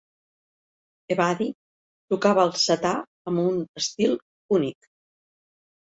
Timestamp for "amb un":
3.33-3.63